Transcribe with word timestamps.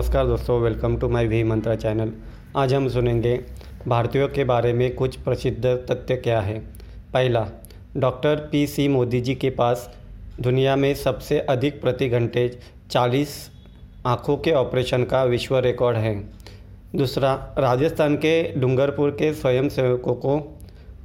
नमस्कार 0.00 0.26
दोस्तों 0.26 0.60
welcome 0.60 0.96
to 0.96 1.08
my 1.08 1.26
V 1.26 1.42
Mantra 1.44 1.74
channel 1.74 2.12
आज 2.56 2.74
हम 2.74 2.88
सुनेंगे 2.88 3.40
भारतीयों 3.88 4.28
के 4.28 4.44
बारे 4.44 4.72
में 4.72 4.94
कुछ 4.94 5.16
प्रसिद्ध 5.16 5.66
तथ्य 5.66 6.16
क्या 6.16 6.40
है। 6.40 6.58
पहला, 7.12 7.46
doctor 7.96 8.36
P 8.52 8.66
C 8.66 8.88
Modi 8.88 9.20
ji 9.20 9.34
के 9.34 9.50
पास 9.50 9.96
दुनिया 10.40 10.76
में 10.76 10.94
सबसे 10.94 11.40
अधिक 11.40 11.80
प्रति 11.80 12.08
घंटे 12.08 12.48
40 12.90 13.50
आँखों 14.06 14.36
के 14.36 14.52
ऑपरेशन 14.52 15.04
का 15.04 15.24
विश्व 15.24 15.58
रिकॉर्ड 15.58 15.96
है। 15.96 16.14
दूसरा, 16.96 17.54
राजस्थान 17.58 18.16
के 18.16 18.60
डूंगरपुर 18.60 19.10
के 19.10 19.32
स्वयंसेवकों 19.34 20.14
को 20.14 20.58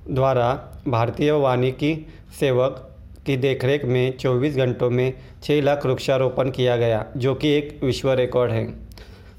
द्वारा 0.09 0.81
भारतीय 0.87 1.31
वानिकी 1.31 2.07
सेवक 2.39 2.81
की 3.25 3.37
देखरेख 3.37 3.85
में 3.85 4.17
24 4.17 4.57
घंटों 4.57 4.89
में 4.89 5.13
6 5.43 5.61
लाख 5.61 5.85
वृक्षारोपण 5.85 6.49
किया 6.49 6.77
गया, 6.77 7.05
जो 7.17 7.35
कि 7.35 7.49
एक 7.49 7.79
विश्व 7.83 8.11
रिकॉर्ड 8.11 8.51
है। 8.51 8.84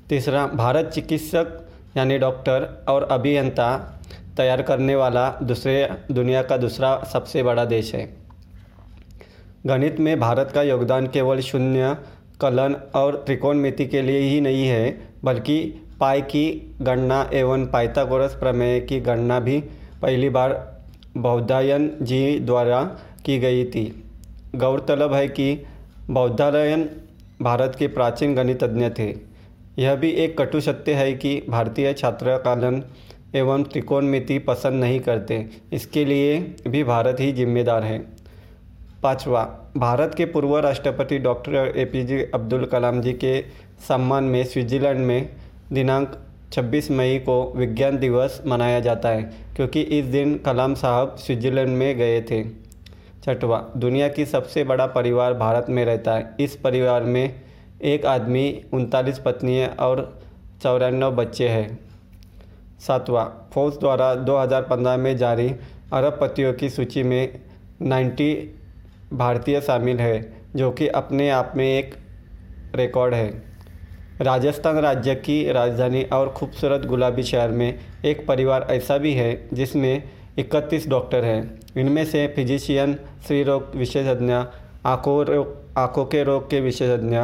तीसरा, 0.09 0.46
भारत 0.46 0.87
चिकित्सक 0.87 1.66
यानी 1.96 2.19
डॉक्टर 2.19 2.84
और 2.88 3.02
अभियंता 3.02 3.77
तैयार 4.37 4.62
करने 4.62 4.95
वाला 4.95 5.29
दूसरे 5.42 5.88
दुनिया 6.12 6.42
का 6.42 6.56
दूसरा 6.56 7.05
सबसे 7.12 7.42
बड़ा 7.42 7.65
देश 7.65 7.95
है। 7.95 8.16
गणित 9.66 10.01
में 10.01 10.20
भारत 10.20 10.51
का 10.55 10.62
योगदान 10.62 11.06
केवल 11.06 11.41
शून्य, 11.41 11.96
कलन 12.41 12.77
और 12.95 13.16
त्रिकोणमिति 13.27 13.87
के 13.87 14.02
लिए 14.02 14.19
ही 14.19 14.41
नहीं 14.41 14.66
है, 14.69 15.09
बल्कि 15.24 15.82
पाई 16.01 16.23
की 16.23 16.77
गणना 16.82 17.30
एवं 17.32 17.66
पाइथागोरस 17.66 18.34
प्रमेय 18.34 18.80
की 18.80 19.01
गणना 19.01 19.41
भी 19.41 19.60
पहली 20.02 20.29
बार 20.29 20.80
बौद्धायन 21.16 21.96
जी 22.02 22.38
द्वारा 22.41 22.82
की 23.24 23.38
गई 23.38 23.65
थी। 23.65 24.04
गौरतलब 24.57 25.15
है 25.15 25.29
कि 25.29 25.65
बौद्धायन 26.10 26.90
भारत 27.43 27.77
के 27.79 27.87
प्राचीन 27.87 28.34
गणितज्ञ 28.34 28.88
थे। 28.88 29.35
यह 29.79 29.95
भी 29.95 30.10
एक 30.10 30.38
कटु 30.38 30.60
सत्य 30.60 30.93
है 30.95 31.13
कि 31.15 31.41
भारतीय 31.49 31.93
छात्र 31.93 32.37
कालन 32.37 32.82
एवं 33.35 33.63
त्रिकोणमिति 33.63 34.38
पसंद 34.38 34.80
नहीं 34.80 35.01
करते। 35.01 35.46
इसके 35.73 36.05
लिए 36.05 36.38
भी 36.68 36.83
भारत 36.85 37.16
ही 37.21 37.33
जिम्मेदार 37.33 37.85
है। 37.85 37.99
पांचवा, 39.02 39.43
भारत 39.77 40.15
के 40.15 40.24
पूर्व 40.24 40.59
राष्ट्रपति 40.59 41.18
doctor 41.18 41.73
A 41.77 41.85
P 41.85 42.02
J 42.02 42.30
Abdul 42.35 42.65
Kalam 42.65 43.01
ji 43.01 43.13
के 43.15 43.41
सम्मान 43.88 44.24
में 44.24 44.43
स्विट्ज़रलैंड 44.45 45.01
में 45.01 45.29
दिनांक 45.73 46.16
26 46.52 46.90
मई 46.90 47.18
को 47.18 47.52
विज्ञान 47.57 47.99
दिवस 47.99 48.43
मनाया 48.46 48.80
जाता 48.80 49.09
है, 49.09 49.23
क्योंकि 49.57 49.80
इस 49.80 50.05
दिन 50.05 50.37
कलाम 50.38 50.74
साहब 50.74 51.16
स्विट्ज़रलैंड 51.18 51.68
में 51.68 51.96
गए 51.99 52.21
थे। 52.23 52.43
छठवा, 53.24 53.59
दुनिया 53.77 54.09
की 54.09 54.24
सबसे 54.27 54.65
बड़ा 54.65 54.87
परिवार 54.87 55.35
भारत 55.35 55.66
में 55.68 55.85
रहता 55.85 56.15
है। 56.15 56.35
इस 56.40 56.57
परिवार 56.57 57.05
में 57.05 57.35
एक 57.82 58.07
आदमी, 58.07 58.65
उनतालीस 58.73 59.19
पत्नियाँ 59.19 59.69
और 59.69 60.21
चौरानवे 60.63 61.10
बच्चे 61.10 61.49
हैं। 61.49 61.79
सातवां 62.80 63.51
फोर्स 63.52 63.79
द्वारा 63.79 64.15
2015 64.15 64.97
में 64.97 65.16
जारी 65.16 65.49
अरबपतियों 65.93 66.53
की 66.53 66.71
सूची 66.71 67.03
में 67.03 67.41
90 67.83 68.55
भारतीय 69.12 69.60
शामिल 69.60 69.99
है, 69.99 70.37
जो 70.56 70.71
कि 70.71 70.88
अपने 70.88 71.31
आप 71.31 71.53
में 71.56 71.78
एक 71.78 71.94
रिकॉर्ड 72.75 73.15
है। 73.15 73.43
राजस्थान 74.21 74.77
राज्य 74.77 75.15
की 75.15 75.53
राजधानी 75.53 76.03
और 76.03 76.28
खूबसूरत 76.28 76.87
गुलाबी 76.87 77.22
शहर 77.22 77.50
में 77.50 77.78
एक 78.05 78.27
परिवार 78.27 78.66
ऐसा 78.71 78.99
भी 78.99 79.15
है, 79.15 79.49
जिसमें 79.53 80.03
इकतीस 80.38 80.88
डॉक्टर 80.88 81.25
हैं। 81.25 81.61
इनमें 81.77 82.05
से 82.05 82.33
फिजिशियन, 82.37 82.94
स्त्री 82.94 83.43
रोग 83.43 83.77
विशेषज्ञ, 83.77 84.33
आँखों 84.87 85.25
रोग, 85.25 85.56
आँखों 85.78 86.05
के 86.05 86.25
रोग 86.25 86.50
के 86.50 86.61
विशेषज्ञ 86.61 87.19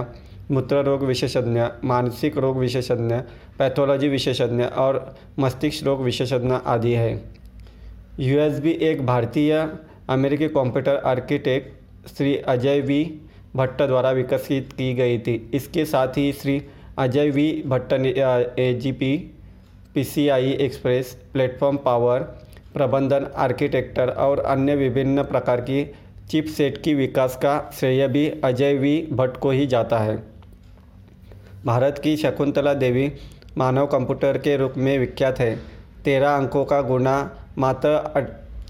मूत्र 0.52 0.76
रोग 0.76 1.04
विशेषज्ञ, 1.04 1.60
मानसिक 1.84 2.36
रोग 2.38 2.58
विशेषज्ञ, 2.58 3.14
पैथोलॉजी 3.58 4.08
विशेषज्ञ 4.08 4.62
और 4.62 5.14
मस्तिष्क 5.38 5.86
रोग 5.86 6.02
विशेषज्ञ 6.02 6.54
आदि 6.66 6.92
है। 6.92 7.24
यूएसबी 8.20 8.70
एक 8.70 9.06
भारतीय 9.06 9.68
अमेरिकी 10.08 10.48
computer 10.48 10.96
architect 10.96 12.08
Shri 12.08 12.36
Ajay 12.36 12.80
V. 12.80 13.20
Bhatt 13.56 13.82
द्वारा 13.82 14.10
विकसित 14.10 14.72
की 14.72 14.94
गई 14.94 15.18
थी। 15.18 15.50
इसके 15.54 15.84
साथ 15.84 16.08
ही 16.08 16.32
श्री 16.32 16.62
अजय 16.98 17.30
वी. 17.30 17.62
भट्ट 17.66 17.92
ने 17.92 18.14
A 18.58 18.72
G 18.74 18.92
P 18.92 19.16
P 19.94 20.04
C 20.04 20.28
I 20.28 20.50
express, 20.50 21.16
platform 21.32 21.76
power, 21.76 22.20
प्रबंधन 22.74 23.26
आर्किटेक्टर 23.36 24.08
और 24.08 24.38
अन्य 24.38 24.76
विभिन्न 24.76 25.22
प्रकार 25.22 25.60
की 25.60 25.94
चिप 26.30 26.46
सेट 26.46 26.82
की 26.82 26.94
विकास 26.94 27.36
का 27.36 27.70
श्रेय 27.80 28.08
भी 28.08 28.28
अजय 28.44 28.74
वी. 28.74 29.08
भट्ट 29.12 29.36
को 29.36 29.50
ही 29.50 29.66
जाता 29.66 29.98
है। 29.98 30.31
भारत 31.66 32.00
की 32.04 32.16
शकुंतला 32.16 32.72
देवी 32.74 33.12
मानव 33.58 33.86
कंप्यूटर 33.86 34.38
के 34.38 34.56
रूप 34.56 34.74
में 34.76 34.98
विख्यात 34.98 35.38
है। 35.38 35.54
तेरह 36.04 36.36
अंकों 36.36 36.64
का 36.64 36.80
गुणा 36.82 37.14
मात्र 37.58 37.88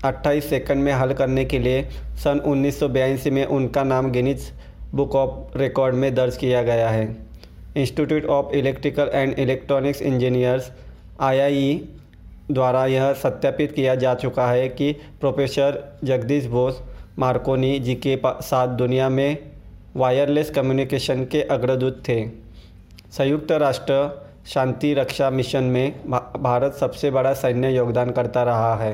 अट्ठाईस 0.05 0.49
सेकंड 0.51 0.83
में 0.83 0.93
हल 0.93 1.13
करने 1.13 1.45
के 1.45 1.59
लिए 1.59 1.83
सन 2.25 2.39
उन्नीस 2.39 2.81
सौ 2.81 2.89
बयासी 2.89 3.31
में 3.31 3.45
उनका 3.47 3.85
नाम 3.85 4.11
गिनीज 4.11 4.51
बुक 4.95 5.15
ऑफ़ 5.15 5.57
रिकॉर्ड 5.59 5.95
में 5.95 6.15
दर्ज 6.15 6.37
किया 6.37 6.63
गया 6.63 6.89
है। 6.89 7.07
Institute 7.77 8.25
of 8.27 8.53
electrical 8.55 9.11
and 9.15 9.39
electronics 9.39 10.03
engineers 10.03 10.71
I 11.21 11.89
द्वारा 12.51 12.85
यह 12.87 13.13
सत्यापित 13.13 13.73
किया 13.73 13.95
जा 13.95 14.15
चुका 14.15 14.51
है 14.51 14.69
कि 14.69 14.93
प्रोफेसर 15.21 15.83
जगदीश 16.05 16.47
बोस 16.47 16.83
मार्कोनी 17.19 17.79
जी 17.79 17.95
के 17.97 18.19
साथ 18.27 18.77
दुनिया 18.77 19.09
में 19.09 19.37
वायरलेस 19.97 20.51
कम्युनिकेशन 20.51 21.25
के 21.25 21.43
अग्रदूत 21.43 22.03
थे। 22.09 22.42
संयुक्त 23.12 23.50
राष्ट्र 23.53 23.95
शांति 24.47 24.93
रक्षा 24.95 25.28
मिशन 25.31 25.65
में 25.65 26.11
भारत 26.37 26.75
सबसे 26.75 27.11
बड़ा 27.11 27.33
सैन्य 27.34 27.71
योगदान 27.71 28.11
करता 28.11 28.43
रहा 28.43 28.75
है 28.77 28.93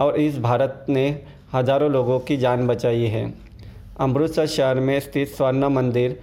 और 0.00 0.16
इस 0.16 0.38
भारत 0.38 0.84
ने 0.88 1.04
हज़ारों 1.54 1.90
लोगों 1.90 2.18
की 2.20 2.36
जान 2.36 2.66
बचाई 2.66 3.06
है। 3.06 3.24
अमृतसर 4.00 4.46
शहर 4.46 4.80
में 4.80 4.98
स्थित 5.00 5.28
स्वर्ण 5.28 5.68
मंदिर 5.68 6.18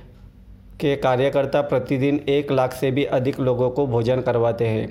के 0.81 0.95
कार्यकर्ता 0.97 1.61
प्रतिदिन 1.63 2.19
एक 2.29 2.51
लाख 2.51 2.73
से 2.73 2.91
भी 2.91 3.05
अधिक 3.11 3.39
लोगों 3.39 3.69
को 3.69 3.87
भोजन 3.87 4.21
करवाते 4.21 4.67
हैं। 4.67 4.87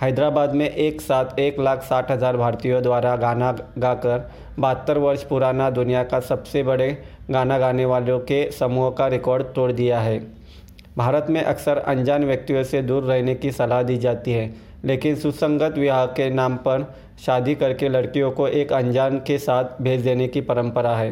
हैदराबाद 0.00 0.54
में 0.54 0.68
एक 0.68 1.00
साथ 1.00 1.38
एक 1.38 1.58
लाख 1.60 1.82
साठ 1.82 2.10
हज़ार 2.10 2.36
भारतीयों 2.36 2.82
द्वारा 2.82 3.16
गाना 3.16 3.50
गाकर 3.78 4.30
बहत्तर 4.58 4.98
वर्ष 4.98 5.24
पुराना 5.24 5.68
दुनिया 5.72 6.04
का 6.04 6.20
सबसे 6.22 6.62
बड़े 6.62 6.90
गाना 7.30 7.58
गाने 7.58 7.84
वालों 7.86 8.18
के 8.22 8.50
समूह 8.52 8.90
का 8.90 9.08
रिकॉर्ड 9.08 9.54
तोड़ 9.54 9.70
दिया 9.72 10.00
है। 10.00 10.18
भारत 10.96 11.26
में 11.30 11.42
अक्सर 11.42 11.78
अनजान 11.78 12.24
व्यक्तियों 12.24 12.62
से 12.64 12.82
दूर 12.82 13.04
रहने 13.04 13.34
की 13.34 13.50
सलाह 13.52 13.82
दी 13.82 13.96
जाती 13.96 14.32
है, 14.32 14.54
लेकिन 14.84 15.16
सुसंगत 15.16 15.78
विवाह 15.78 16.04
के 16.06 16.28
नाम 16.30 16.56
पर 16.56 16.92
शादी 17.26 17.54
करके 17.54 17.88
लड़कियों 17.88 18.30
को 18.30 18.48
एक 18.48 18.72
अनजान 18.72 19.18
के 19.18 19.38
साथ 19.38 19.82
भेज 19.82 20.00
देने 20.00 20.28
की 20.28 20.40
परंपरा 20.40 20.96
है। 20.96 21.10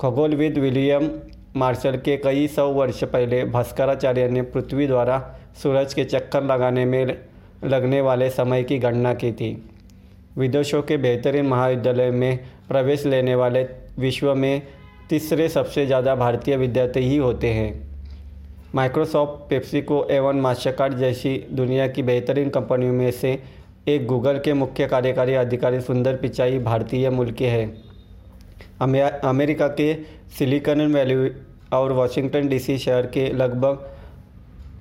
खगोलविद 0.00 0.58
विलियम 0.58 1.10
मार्शल 1.56 1.96
के 1.96 2.16
कई 2.16 2.46
सौ 2.48 2.68
वर्ष 2.68 3.04
पहले 3.04 3.44
भास्कराचार्य 3.44 4.28
ने 4.28 4.42
पृथ्वी 4.42 4.86
द्वारा 4.86 5.18
सूरज 5.62 5.94
के 5.94 6.04
चक्कर 6.04 6.42
लगाने 6.42 6.84
में 6.84 7.16
लगने 7.64 8.00
वाले 8.00 8.30
समय 8.30 8.62
की 8.62 8.78
गणना 8.78 9.14
की 9.14 9.32
थी। 9.32 9.50
विदेशों 10.38 10.82
के 10.82 10.96
बेहतरीन 10.96 11.46
महाविद्यालय 11.46 12.10
में 12.10 12.38
प्रवेश 12.68 13.06
लेने 13.06 13.34
वाले 13.34 13.66
विश्व 13.98 14.34
में 14.34 14.62
तीसरे 15.10 15.48
सबसे 15.48 15.86
ज़्यादा 15.86 16.14
भारतीय 16.14 16.56
विद्यार्थी 16.56 17.00
ही 17.00 17.16
होते 17.16 17.48
हैं। 17.48 17.87
माइक्रोसॉफ्ट, 18.74 19.48
पेप्सिको, 19.50 20.04
एवं 20.10 20.40
मास्टरकार्ड 20.40 20.94
जैसी 20.94 21.46
दुनिया 21.52 21.86
की 21.88 22.02
बेहतरीन 22.02 22.48
कंपनियों 22.48 22.92
में 22.92 23.10
से 23.10 23.42
एक 23.88 24.06
गूगल 24.06 24.38
के 24.38 24.52
मुख्य 24.52 24.86
कार्यकारी 24.86 25.34
अधिकारी 25.34 25.80
सुंदर 25.80 26.16
पिचाई 26.16 26.58
भारतीय 26.58 27.10
मूल 27.10 27.30
के 27.30 27.46
हैं। 27.46 27.82
अमेरिका 29.20 29.68
के 29.68 29.94
सिलिकॉन 30.38 30.80
वैली 30.94 31.30
और 31.72 31.92
वाशिंगटन 31.92 32.48
डीसी 32.48 32.78
शहर 32.78 33.06
के 33.06 33.28
लगभग 33.32 33.88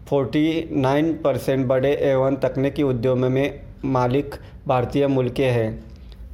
49 0.07 1.13
परसेंट 1.23 1.65
बड़े 1.67 1.93
एवं 1.93 2.35
तकनीकी 2.35 2.83
उद्योगों 2.83 3.29
में 3.29 3.59
मालिक 3.85 4.35
भारतीय 4.67 5.07
मूल 5.07 5.29
के 5.29 5.45
हैं। 5.45 5.83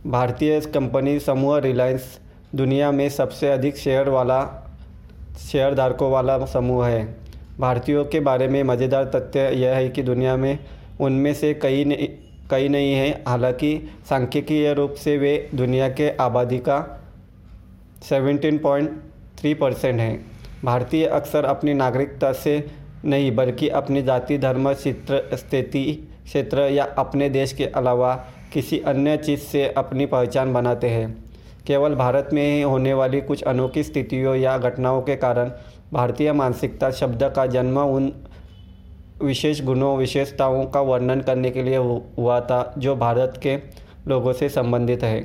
भारतीय 0.07 0.59
कंपनी 0.61 1.19
समूह 1.19 1.59
रिलायंस 1.59 2.19
दुनिया 2.55 2.91
में 2.91 3.09
सबसे 3.09 3.51
अधिक 3.51 3.77
शेयर 3.77 4.09
वाला, 4.09 4.69
शेयरधारकों 5.51 6.11
वाला 6.11 6.45
समूह 6.45 6.87
है। 6.87 7.22
भारतीयों 7.59 8.05
के 8.05 8.19
बारे 8.19 8.47
में 8.47 8.63
मज़ेदार 8.63 9.05
तथ्य 9.05 9.39
यह 9.39 9.75
है 9.75 9.89
कि 9.89 10.03
दुनिया 10.03 10.35
में 10.37 10.59
उनमें 10.99 11.33
से 11.33 11.53
कई 11.53 11.85
नहीं 11.85 12.07
कई 12.49 12.67
नहीं 12.69 12.93
है। 12.93 13.23
हालाँकि 13.27 13.89
सांख्यिकीय 14.09 14.73
रूप 14.73 14.93
से 14.93 15.17
वे 15.17 15.49
दुनिया 15.55 15.89
के 15.89 16.09
आबादी 16.17 16.57
का 16.57 16.77
17.3 18.09 19.53
परसेंट 19.53 19.99
हैं। 19.99 20.25
भारतीय 20.65 21.05
अक्सर 21.05 21.45
अपनी 21.45 21.73
नागरिकता 21.73 22.31
से 22.33 22.67
नहीं, 23.05 23.35
बल्कि 23.35 23.69
अपनी 23.69 24.01
जाति, 24.01 24.37
धर्म, 24.37 24.73
क्षेत्र, 24.73 25.29
स्थिति, 25.33 26.09
क्षेत्र 26.25 26.59
या 26.59 26.83
अपने 26.83 27.29
देश 27.29 27.53
के 27.53 27.65
अलावा 27.65 28.15
किसी 28.53 28.79
अन्य 28.79 29.17
चीज़ 29.17 29.39
से 29.39 29.67
अपनी 29.67 30.05
पहचान 30.05 30.53
बनाते 30.53 30.89
हैं। 30.89 31.23
केवल 31.67 31.95
भारत 31.95 32.29
में 32.33 32.55
ही 32.55 32.61
होने 32.61 32.93
वाली 32.93 33.21
कुछ 33.21 33.43
अनोखी 33.43 33.83
स्थितियों 33.83 34.35
या 34.35 34.57
घटनाओं 34.57 35.01
के 35.01 35.15
कारण 35.15 35.51
भारतीय 35.93 36.31
मानसिकता 36.33 36.89
शब्द 36.91 37.23
का 37.35 37.45
जन्म 37.45 37.79
उन 37.79 38.11
विशेष 39.23 39.63
गुणों, 39.63 39.97
विशेषताओं 39.97 40.65
का 40.65 40.81
वर्णन 40.81 41.21
करने 41.21 41.51
के 41.51 41.63
लिए 41.63 41.77
हुआ 41.77 42.39
था, 42.41 42.73
जो 42.77 42.95
भारत 42.95 43.39
के 43.43 43.55
लोगों 44.07 44.33
से 44.33 44.49
संबंधित 44.49 45.03
है। 45.03 45.21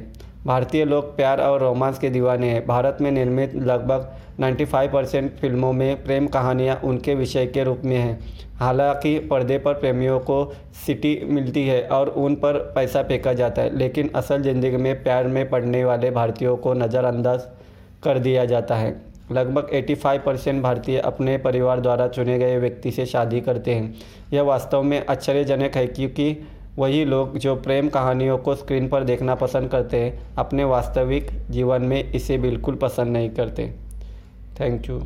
भारतीय 0.47 0.85
लोग 0.85 1.17
प्यार 1.17 1.41
और 1.41 1.61
रोमांस 1.61 1.99
के 1.99 2.11
दीवाने 2.11 2.50
हैं। 2.50 2.67
भारत 2.67 2.99
में 3.00 3.11
निर्मित 3.11 3.55
लगभग 3.55 4.06
95 4.41 4.88
परसेंट 4.88 5.32
फ़िल्मों 5.37 5.73
में 5.73 6.05
प्रेम 6.05 6.26
कहानियाँ 6.26 6.76
उनके 6.85 7.14
विषय 7.14 7.47
के 7.47 7.64
रूप 7.64 7.82
में 7.85 7.97
हैं। 7.97 8.19
हालाँकि 8.56 9.19
पर्दे 9.19 9.59
पर 9.59 9.75
प्रेमियों 9.75 10.21
को 10.21 10.44
सिटी 10.87 11.21
मिलती 11.25 11.67
है 11.67 11.82
और 11.88 12.09
उन 12.09 12.35
पर 12.35 12.59
पैसा 12.75 13.03
फेंका 13.03 13.32
जाता 13.32 13.62
है, 13.62 13.76
लेकिन 13.79 14.11
असल 14.14 14.43
ज़िंदगी 14.43 14.76
में 14.76 15.03
प्यार 15.03 15.26
में 15.26 15.49
पड़ने 15.50 15.85
वाले 15.85 16.11
भारतीयों 16.11 16.56
को 16.56 16.75
नज़रअंदाज 16.75 17.49
कर 18.03 18.19
दिया 18.19 18.44
जाता 18.44 18.76
है। 18.76 19.07
लगभग 19.32 19.70
85 19.72 20.19
परसेंट 20.19 20.62
भारतीय 20.62 20.98
अपने 20.98 21.38
परिवार 21.38 21.80
द्वारा 21.80 22.08
चुने 22.08 22.38
गए 22.38 22.58
व्यक्ति 22.58 22.90
से 22.90 23.06
शादी 23.06 23.40
करते 23.40 23.75
हैं। 23.75 23.94
यह 24.32 24.42
वास्तव 24.42 24.82
में 24.82 25.06
आश्चर्यजनक 25.06 25.76
है 25.76 25.86
क्योंकि 25.86 26.36
वही 26.78 27.04
लोग 27.04 27.38
जो 27.38 27.56
प्रेम 27.56 27.88
कहानियों 27.88 28.38
को 28.38 28.54
स्क्रीन 28.54 28.88
पर 28.88 29.04
देखना 29.04 29.34
पसंद 29.34 29.70
करते 29.70 29.96
हैं, 29.96 30.34
अपने 30.36 30.64
वास्तविक 30.64 31.28
जीवन 31.50 31.82
में 31.82 32.12
इसे 32.12 32.38
बिल्कुल 32.38 32.75
पसंद 32.75 33.08
नहीं 33.08 33.30
करते। 33.30 33.75
Thank 34.60 34.88
you. 34.88 35.02